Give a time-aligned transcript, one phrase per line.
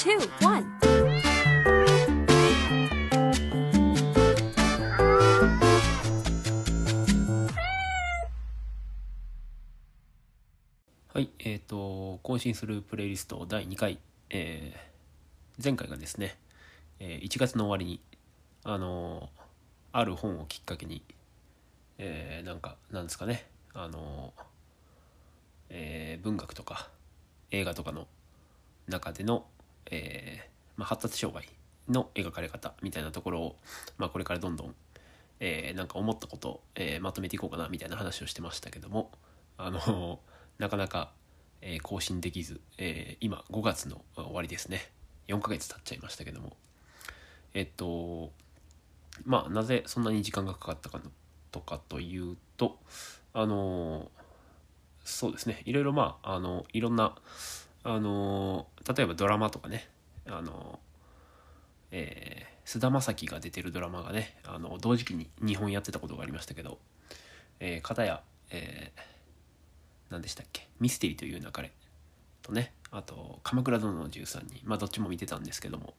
[0.00, 0.64] two, one.
[11.12, 13.98] はい、えっ、と、更新するプレイリスト第2回、
[14.30, 14.90] えー
[15.62, 16.38] 前回がですね、
[16.98, 18.00] えー1月の終わりに、
[18.64, 19.42] あのー
[19.92, 21.02] ある本をきっかけに、
[21.98, 24.42] えーなんか、なんですかね、あのー
[25.68, 26.88] えー文学とか
[27.50, 28.08] 映画とかの
[28.88, 29.44] 中での、
[29.86, 31.48] えーまあ、発達障害
[31.88, 33.56] の描かれ方みたいなところを、
[33.98, 34.74] まあ、これからどんどん、
[35.40, 39.10] えーなんか思ったことを、えーまとめていこうかなみたいな話をしてましたけども
[39.58, 40.20] あの
[40.58, 41.12] なかなか、
[41.60, 44.90] えー更新できず、えー今5月の終わりですね。
[45.28, 46.56] 4ヶ月経っちゃいましたけども。
[47.54, 48.32] えっと
[49.24, 51.00] まあなぜそんなに時間がかかったか
[51.50, 52.78] とかというと
[53.32, 54.10] あの
[55.04, 55.62] そうですね。
[55.64, 57.16] いろいろまああのいろんな
[57.82, 59.88] あの例えばドラマとかね
[60.26, 60.78] あの
[61.90, 66.78] えー菅田将暉が出てるドラマがねあの同時期に2本やってたことがありましたけど、
[67.58, 69.00] えー、片や、えー
[70.10, 71.72] 何でしたっけミステリーという流れ
[72.42, 75.94] とねあと「鎌倉殿の13人」まあどっちも見てたんですけども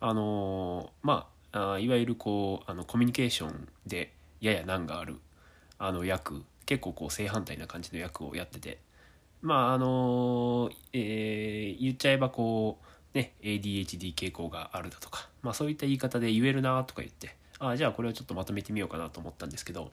[0.00, 5.16] あのーまああいわゆるこうあのコミュニケーションでやや難がある
[5.78, 8.78] あの役結構こう正反対な感じの役をやってて
[9.42, 12.78] まああのーえー言っちゃえばこ
[13.14, 19.90] うね ADHD 傾向があるだとかまあそういった言い方で言えるなとか言ってああじゃあこれをちょっとまとめてみようかなと思ったんですけど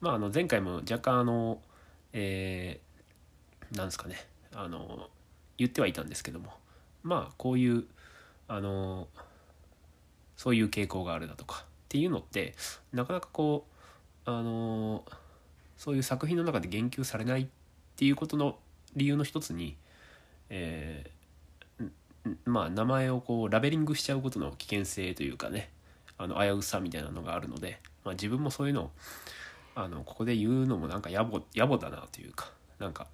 [0.00, 1.60] まああの前回も若干あの
[2.12, 4.16] えーなんですかね
[4.54, 5.08] あの
[5.58, 6.52] 言ってはいたんですけども
[7.02, 7.84] まあこういう
[8.48, 9.08] あの
[10.36, 12.54] そういう傾向があるだとかっていうのって
[12.92, 13.66] なかなかこ
[14.26, 15.04] うあの
[15.76, 17.46] そういう作品の中で言及されないっ
[17.96, 18.56] ていうことの
[18.94, 19.76] 理由の一つに、
[20.48, 21.16] えー
[22.44, 25.70] まあ名前をこうラベリングしちゃうことの危険性というかね
[26.18, 28.90] あの危うさみたいなのがあるので、まあ、自分もそういうのを
[29.74, 33.06] あのここで言うのもなんか野暮野暮だなというかなんか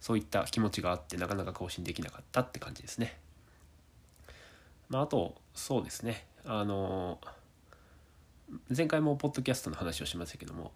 [0.00, 3.18] そういった気持ちがあってなかなか更新できなかったって感じですね。
[4.88, 7.18] まあ、あとそうですねあの
[8.74, 10.72] 前回もポッドキャストの話をしましたけども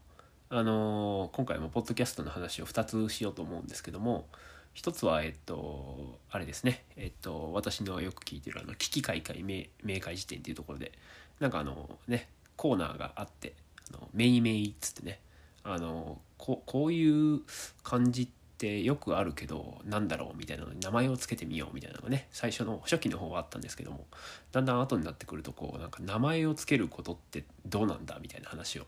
[0.54, 4.26] あの今回もポッドキャストの話を2つしようと思うんですけども
[4.74, 6.84] 一つはえっとあれですね。
[6.96, 10.92] えっと私のよく聞いてるあの危機開会明明快辞典っていうところで
[11.40, 13.54] なんかあのねコーナーがあって
[13.94, 15.20] あのメイメイっつってね
[15.64, 17.40] あのここういう
[17.82, 24.04] 漢字ってよくあるけどなんだろうみたいなのに名前を付けてみようみたいなのがね最初の初期の方はあったんですけども
[24.52, 28.84] だんだん後になってくるとこうなんか名前を付けることってどうなんだみたいな話を、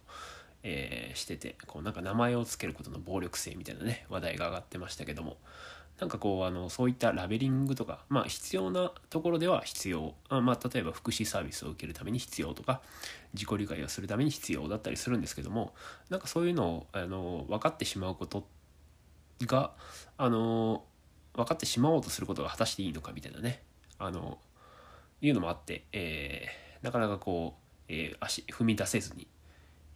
[0.65, 5.37] えーしててこうなんか名前を付けることの暴力性みたいなね話題が上がってましたけども。
[6.01, 10.15] なんかこうあのそういったラベリングとかまあ必要なところでは必要。
[10.29, 12.83] あまあ例えば福祉サービスを受けるために必要とか
[13.33, 15.73] 自己理解をするために必要だったりするんですけども
[16.11, 18.45] なんかそういうのをあの分かってしまうこと
[19.43, 19.71] が
[20.19, 20.85] あの
[21.35, 23.63] 分かってしまおうとすることが果たしていいのかみたいなね。
[23.99, 24.39] あの
[25.21, 29.27] いうのもあって、えーなかなかこう、えー足踏み出せずに、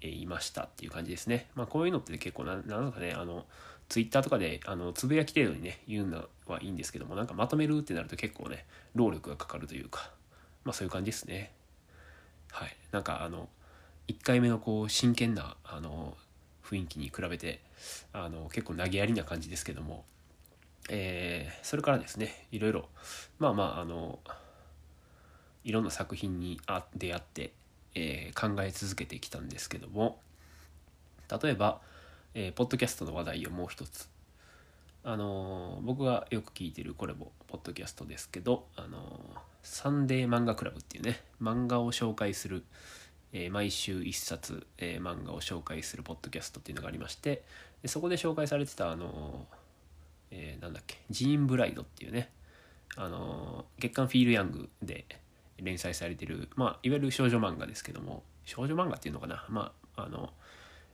[0.00, 1.48] いましたっていう感じですね。
[1.54, 3.46] まあこういうのって結構ななんかねあの
[3.88, 10.10] ツイッターとかであのつぶやき程度にね言うのはいいんですけどもなんかまとめるってなると結構ね労力がかかるというか
[10.64, 11.52] まあそういう感じですね。
[12.52, 13.48] はい、なんかあの
[14.08, 16.16] 1回目のこう真剣なあの
[16.64, 17.60] 雰囲気に比べて
[18.12, 20.04] あの結構投げやりな感じですけども、
[20.90, 22.88] えーそれからですねいろいろ
[23.38, 24.18] まあまああの
[25.64, 26.58] いろんな作品に
[26.96, 27.52] 出会って、
[27.94, 30.20] えー考え続けてきたんですけども
[31.42, 31.80] 例えば、
[32.34, 34.08] えーポッドキャストの話題をもう一つ。
[35.04, 39.20] あのー僕がよく聞いてるこれもポッドキャストですけど、あの
[39.62, 42.64] サンデー漫画クラブっていうね漫画を紹介する、
[43.32, 47.42] え毎週一冊、え漫画を紹介するポッドキャストっていうのがありまして
[47.82, 49.56] でそこで紹介されてたあのー
[50.30, 52.30] えーなんだっけジーンブライドっていうね
[52.96, 55.04] あの月刊フィールヤングで
[55.60, 60.30] 連載されてる、まあ、いわゆる少女漫画ですけども少女漫画っていうのかなまああの、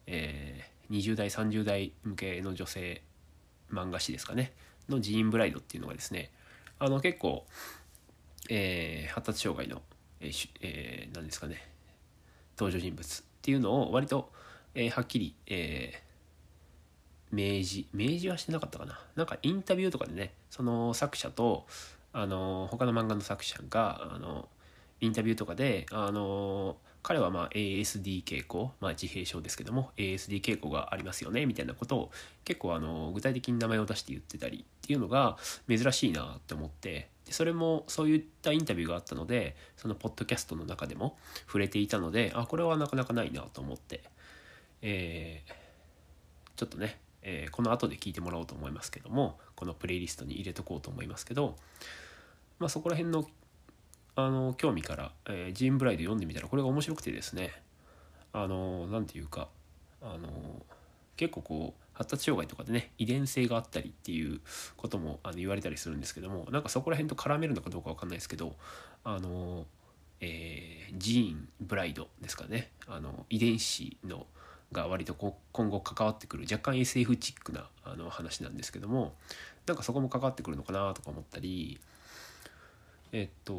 [0.06, 3.00] えー20代30代向けの女性
[3.72, 4.52] 漫画誌ですかね
[4.90, 6.30] のジーンブライドっていうのがですね
[6.78, 7.46] あの結構、
[8.50, 9.80] えー発達障害の、
[10.20, 11.66] えーえー何ですかね
[12.58, 14.30] 登場人物っていうのを割と、
[14.74, 16.04] えーはっきり、えー
[17.32, 19.00] 明示明示はしてなかったかな。
[19.16, 21.66] なんかインタビューとかでねその作者と
[22.14, 24.48] あの他の漫画の作者があの
[25.00, 32.10] インタビューとかであの彼はま ASD 傾向、まあ、自閉症ですけども ASD 傾向がありますよねみたいなことを
[32.44, 35.36] 結構あの具体的に名前を出して言ってたりっていうのが
[35.68, 44.02] 珍しいなって思ってでそれもそういったインタビューがあったのでそのポッドキャストの中でも触れていたのであこれはなかなかないなと思って、
[44.80, 45.52] えー、
[46.56, 51.56] ちょっとね、えー、この後で聞いてもらおうと思いますけどもこのプレイリストに入れとこうと思いますけど、
[52.58, 53.26] まあ、そこら辺の
[54.16, 57.50] あの興味から、えー、ジーン・ブライド読んでみたらこれが面白くてですね
[58.32, 59.48] あの何て言うか
[60.00, 60.64] あの
[61.16, 64.40] 結構こう発達障害とかでね遺伝性があったりっていう
[64.76, 68.54] こともあの言われたりするんですけどもなんかそこら辺と絡めるのかどうか分かんないですけど
[69.02, 69.66] あの、
[70.20, 74.26] えー、ジーン・ブライドですかねあの遺伝子の
[74.72, 79.14] が割と今後関わってくる若干 SF チックなあの話なんですけども
[79.66, 81.80] なんかそこも関わってくるのかなとか思ったり
[83.16, 83.54] えっと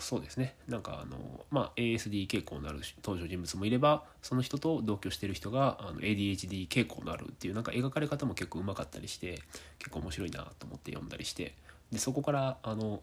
[0.00, 0.54] そうですね。
[0.66, 1.18] なんかあの
[1.50, 9.42] まあ ASD 傾向のある登場人物もいればその人と同居してる人があの ADHD 傾向のあるっていうなんか描かれ方も結構うまかったりして
[9.78, 11.52] 結構面白いなと思って読んだりして
[11.92, 13.02] でそこからあの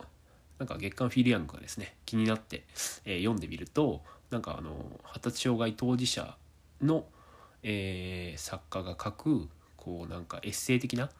[0.57, 1.93] なんか月刊フィールヤングがですね。
[2.07, 2.63] 気になって、
[3.05, 4.01] えー、読んでみると
[4.31, 6.35] なんかあの発達障害当事者
[6.81, 7.05] の、
[7.61, 11.11] えー、作家が書くこうなんかエッセイ的な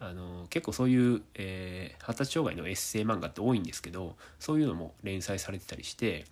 [0.00, 6.24] あの結構そういう、えー、発達障害のエッセイ漫画って多いんですけどそういうのも連載されてたりして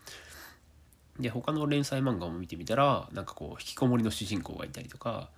[1.20, 5.28] で他の連載漫画も見てみたらなんかこう引きこもりの主人公がいたりとか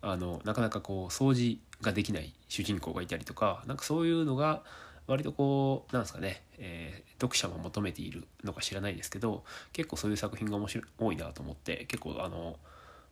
[0.00, 4.62] あのなかなかこう掃除ができない主人公がいたりとかなんかそういうのが
[5.06, 9.44] 割とこうなんですかね、えー、読者も求めているのか知らないですけど
[9.74, 12.56] 結構そういう作品が面白い多いなと思って結構あの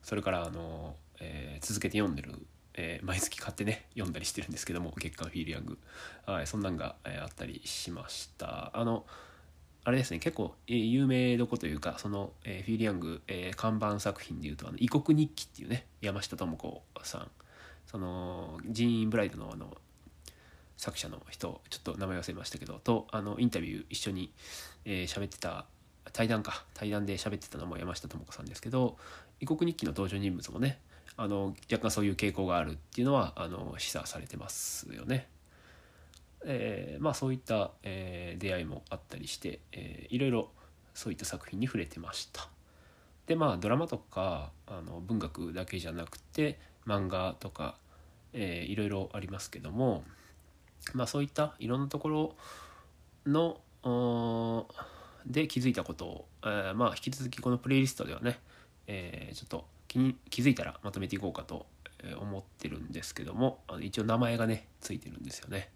[0.03, 2.35] それからあの、えー、続けて読んでる
[2.75, 5.79] えー、毎月買ってね読んだりしてるんですけども月刊フィールヤング、
[6.27, 8.71] はい、そんなんが、えー、あったりしました。
[8.75, 9.05] あの
[9.85, 17.31] あれですね結構、えー、有名どこというかその、えー、フィールヤング、えー、看板作品でいうと「あの異国日記」っていうね山下智子さん。
[17.87, 19.77] そのジーン・ブライドのあの
[20.79, 24.33] 作者の人ちょっと名前忘れましたけどとあのインタビュー一緒に
[24.85, 25.67] 喋、えー、ってた
[26.13, 28.97] 対談か対談で喋ってたのも山下智子さんですけど
[29.41, 30.81] 異国日記の登場人物もね
[31.17, 35.29] あの若干そういう傾向があるっていうのはあの示唆されてますよね。
[36.44, 40.50] えー、まあそういった、えー、出会いもあったりして、えー、いろいろ
[40.94, 42.49] そういった作品に触れてました。
[43.26, 47.76] でまあドラマとかあの文学だけじゃなくて漫画とか、
[48.32, 50.03] えー、いろいろありますけども
[50.94, 52.35] まあそういったいろんなところ
[53.26, 54.67] の
[55.26, 58.41] で気づいたことを、えー、まあ引き続きこのプレイリストではね、
[58.87, 61.67] えー、ちょっと気に気づいたらまとめていこうかと
[62.19, 65.69] 思ってるんですけどもあの一応名前がねついてるんですよね。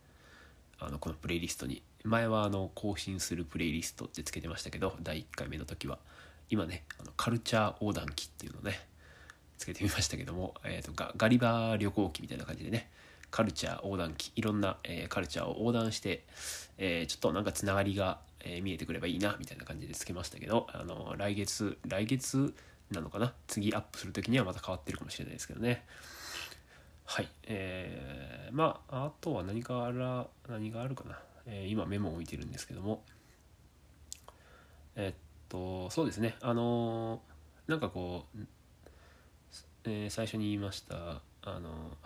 [0.79, 1.83] あのこのプレイリストに。
[2.05, 5.99] 前はあの更新するプレイリストってつけてましたけど第1回目の時は。
[6.49, 8.79] 今ねあのカルチャー横断機っていうのね
[9.59, 12.89] つけてみましたけども、えーと、ガガリバー旅行記みたいな感じでね
[13.31, 16.25] カルチャー横断機いろんな、えー、カルチャーを横断して、
[16.79, 22.55] えー、ちょっとなんかつながりが、えー、見えてくればいいなみたいな感じでつけましたけどあの来月来月
[22.91, 23.35] なのかな？
[23.47, 25.85] 次アップする時にはまた変わってるかもしれないですけどね。
[27.05, 27.29] はい。
[27.45, 33.03] えー、まああとは何かあら何があるかな、えー、今メモを置いてるんですけども。
[34.95, 35.15] えー、っ
[35.49, 36.37] とそうですね。
[36.41, 38.39] あのー、なんかこう、
[39.85, 41.97] えー、最初に言いましたあの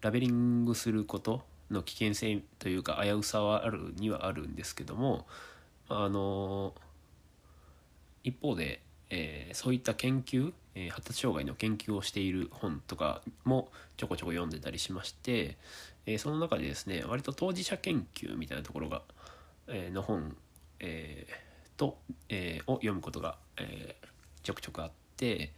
[0.00, 5.26] ラベリングすることの危険性というか危うさはあるにはあるんですけども
[5.88, 6.74] あの
[8.22, 15.56] 一方でえー、そういった研究、えー、発達障害の研究をしている本とかもちょこちょこ読んでたりしまして、
[16.06, 19.02] えー、その中でですね割と当事者研究みたいなところが、
[19.68, 20.36] えの本、
[20.80, 21.26] え
[21.76, 21.98] と、
[22.28, 23.96] えを読むことが、え
[24.42, 25.52] ちょくちょくあって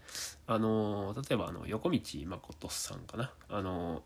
[0.47, 3.33] あの例えばあの横道誠さんかな。
[3.49, 4.03] あの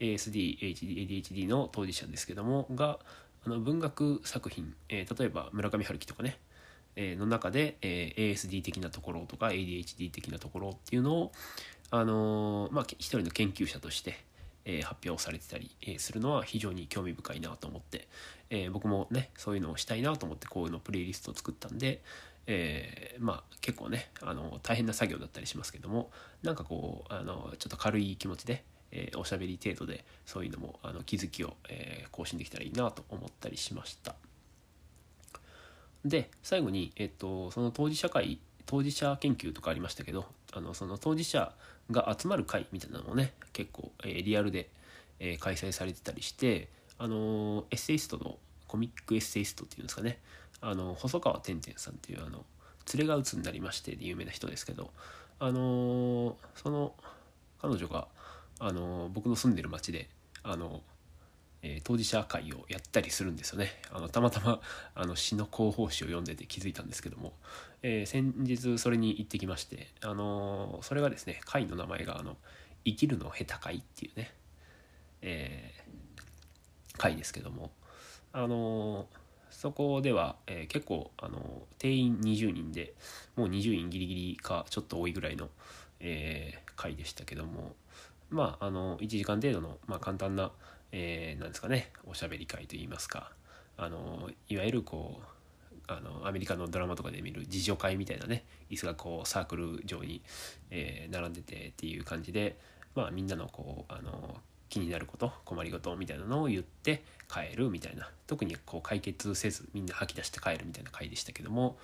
[0.00, 2.98] ASD、ADHD の当事者ですけどもが
[3.46, 6.38] あの文学作品、え例えば村上春樹とかね。
[6.96, 11.32] の中で、え ASD 的なところとか ADHD 的なところっていうのを、
[11.90, 14.24] あのまあ、一人の研究者として、
[14.66, 18.08] え発表されてたり、えするのは非常に興味深いなと思って、
[18.50, 22.00] え僕もねそういうのをしたいなと思ってこういうのプレイリストを作ったんで、
[22.46, 26.10] えー、まあ結構ねあの大変な作業だったりしますけども
[26.42, 34.14] なんかこうあのちょっと軽い気持ちで、えー、おしゃべり程度でそういうのもあの気づきを、えー、更新できたらいいなと思ったりしました。
[36.04, 41.52] で最後に、えっと、その当事者会当事者研究とかありましたけどあのその当事者
[41.90, 44.68] が集まる会みたいなのもね結構、えー、リアルで、
[45.20, 46.68] えー、開催されてたりして
[46.98, 50.18] あのー、エッセイストのコミックエッセイストっていうんですかね。
[50.60, 52.44] あの細川てんてんさんっていうあの
[52.94, 54.90] 連れが鬱になりましてで有名な人ですけど
[55.38, 56.94] あのその
[57.60, 58.08] 彼女が
[58.58, 60.08] あの僕の住んでる町で
[60.42, 60.80] あの
[61.66, 63.70] えー、当事者会をやったりするんですよね。
[63.90, 64.60] あのたまたま
[64.94, 67.32] あの詩の広報誌を読んでて気づいたんですけども、
[67.82, 72.36] えー、先日それに行ってきまして、あのそれがですね会の名前があの
[72.84, 74.34] 「生きるの下手会」っていうね、
[75.22, 77.72] えー、会ですけども
[78.34, 79.08] あの
[79.50, 82.92] そこでは、え、結構あの定員20人で
[83.36, 85.48] もう20人ギリギリかちょっと多いぐらいの、
[86.00, 87.74] えー、会でしたけども
[88.28, 90.52] まああの1時間程度の、まあ、簡単な
[90.96, 93.32] えー、ですかねおしゃべり会といいますか
[93.76, 95.24] あのいわゆるこう
[95.88, 100.22] あのアメリカのドラマとかで見る自助会みたいなね椅子がこうサークル状に、
[100.70, 102.56] えー、並んでてっていう感じで、
[102.94, 104.36] まあ、みんなのこうあの
[104.68, 108.08] 気になること困りごとみたいなのを言って帰るみたいな。
[108.26, 111.76] 特にこう解決せずみんな吐き出して帰るみたいな回でしたけども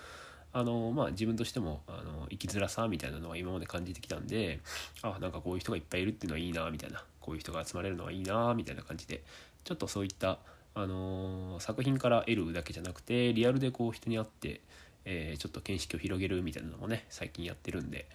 [0.53, 4.61] あのまあ自分としてもあの生きづらさみたいなのは今まで感じてきたんで
[5.03, 7.05] あなんかこういう人がいっぱいいるっていうのはいいなみたいな。
[7.21, 9.23] こういう人が集まれるのはいいなみたいな感じで。
[9.63, 10.39] ちょっとそういった、
[10.75, 14.61] あの、作品から得るだけじゃなくてリアルでこう人に会って、
[15.05, 18.07] えー、ちょっと見識を広げるみたいなのもね最近やってるんで、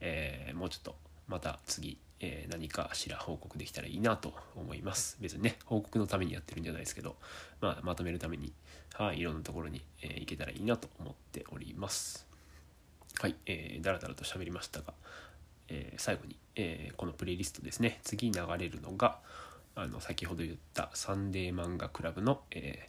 [0.00, 0.94] えー、もうちょっと
[1.28, 5.18] また次、え何かしら報告できたらいいなと思います。
[5.20, 7.16] 別にね報告のためにやってるんじゃないですけど、
[7.60, 8.52] まあ、まとめるために、
[8.94, 12.26] はい、いろんなところに、え行けたらいいなと思っております。
[13.20, 14.92] はい、えー、だらだらと喋りましたが、
[15.68, 18.00] えー、最後に、えー、このプレイリストですね。
[18.02, 19.18] 次流れるのが
[19.74, 22.88] あの先ほど言ったサンデー漫画クラブの、え、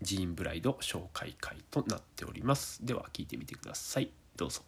[0.00, 2.84] ジーンブライド紹介会となっております。
[2.84, 4.10] では聞いてみてください。
[4.36, 4.62] どうぞ。